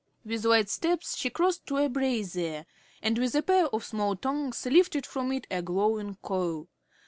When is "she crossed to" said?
1.15-1.77